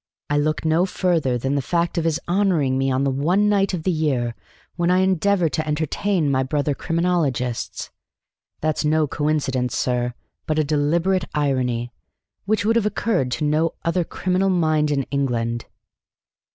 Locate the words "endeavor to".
5.01-5.67